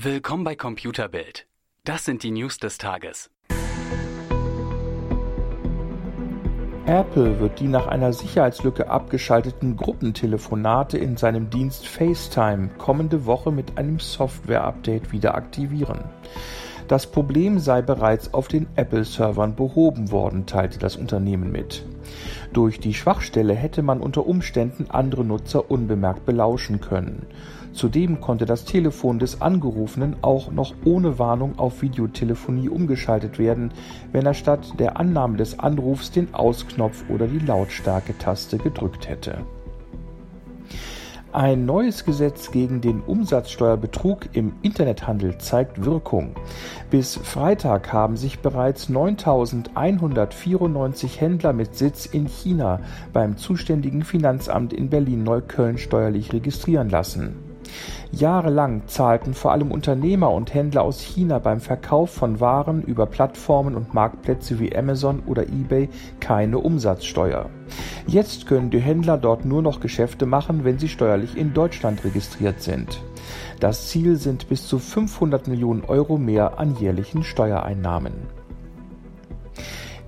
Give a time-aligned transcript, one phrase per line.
[0.00, 1.46] Willkommen bei Computerbild.
[1.84, 3.30] Das sind die News des Tages.
[6.86, 13.76] Apple wird die nach einer Sicherheitslücke abgeschalteten Gruppentelefonate in seinem Dienst FaceTime kommende Woche mit
[13.76, 16.02] einem Software-Update wieder aktivieren.
[16.88, 21.84] Das Problem sei bereits auf den Apple-Servern behoben worden, teilte das Unternehmen mit.
[22.52, 27.26] Durch die Schwachstelle hätte man unter Umständen andere Nutzer unbemerkt belauschen können.
[27.72, 33.72] Zudem konnte das Telefon des Angerufenen auch noch ohne Warnung auf Videotelefonie umgeschaltet werden,
[34.12, 39.38] wenn er statt der Annahme des Anrufs den Ausknopf oder die Lautstärke-Taste gedrückt hätte.
[41.32, 46.34] Ein neues Gesetz gegen den Umsatzsteuerbetrug im Internethandel zeigt Wirkung.
[46.90, 52.80] Bis Freitag haben sich bereits 9.194 Händler mit Sitz in China
[53.14, 57.51] beim zuständigen Finanzamt in Berlin-Neukölln steuerlich registrieren lassen.
[58.10, 63.74] Jahrelang zahlten vor allem Unternehmer und Händler aus China beim Verkauf von Waren über Plattformen
[63.74, 65.88] und Marktplätze wie Amazon oder eBay
[66.20, 67.48] keine Umsatzsteuer.
[68.06, 72.60] Jetzt können die Händler dort nur noch Geschäfte machen, wenn sie steuerlich in Deutschland registriert
[72.60, 73.02] sind.
[73.60, 78.12] Das Ziel sind bis zu 500 Millionen Euro mehr an jährlichen Steuereinnahmen.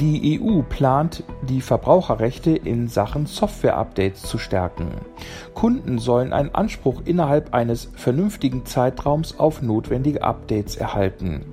[0.00, 4.88] Die EU plant, die Verbraucherrechte in Sachen Software-Updates zu stärken.
[5.54, 11.46] Kunden sollen einen Anspruch innerhalb eines vernünftigen Zeitraums auf notwendige Updates erhalten.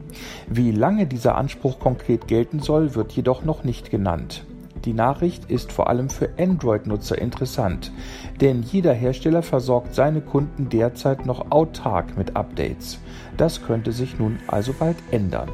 [0.49, 4.43] Wie lange dieser Anspruch konkret gelten soll, wird jedoch noch nicht genannt.
[4.83, 7.93] Die Nachricht ist vor allem für Android-Nutzer interessant,
[8.41, 12.99] denn jeder Hersteller versorgt seine Kunden derzeit noch autark mit Updates.
[13.37, 15.49] Das könnte sich nun also bald ändern.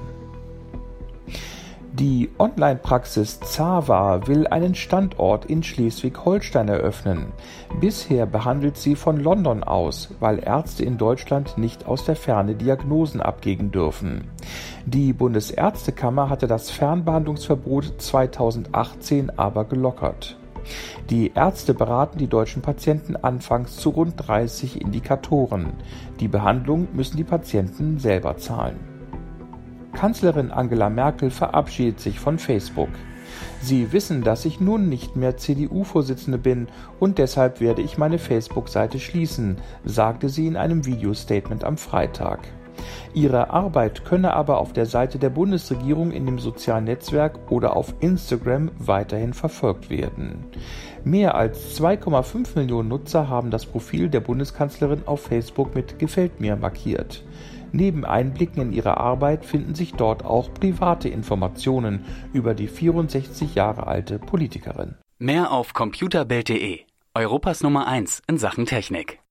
[1.94, 7.34] Die Online-Praxis Zava will einen Standort in Schleswig-Holstein eröffnen.
[7.82, 13.22] Bisher behandelt sie von London aus, weil Ärzte in Deutschland nicht aus der Ferne Diagnosen
[13.22, 14.30] abgeben dürfen.
[14.86, 20.38] Die Bundesärztekammer hatte das Fernbehandlungsverbot 2018 aber gelockert.
[21.10, 25.74] Die Ärzte beraten die deutschen Patienten anfangs zu rund 30 Indikatoren.
[26.20, 28.89] Die Behandlung müssen die Patienten selber zahlen.
[30.00, 32.88] Kanzlerin Angela Merkel verabschiedet sich von Facebook.
[33.62, 36.70] Sie wissen, dass ich nun nicht mehr CDU-Vorsitzende bin
[37.02, 42.48] und deshalb werde ich meine Facebook-Seite schließen, sagte sie in einem Videostatement am Freitag.
[43.14, 47.94] Ihre Arbeit könne aber auf der Seite der Bundesregierung in dem sozialen Netzwerk oder auf
[48.00, 50.46] Instagram weiterhin verfolgt werden.
[51.04, 56.56] Mehr als 2,5 Millionen Nutzer haben das Profil der Bundeskanzlerin auf Facebook mit Gefällt mir
[56.56, 57.22] markiert.
[57.72, 63.88] Neben Einblicken in ihre Arbeit finden sich dort auch private Informationen über die 64 Jahre
[63.88, 64.96] alte Politikerin.
[65.18, 66.82] Mehr auf computerbild.de,
[67.16, 69.18] Europas Nummer 1 in Sachen Technik.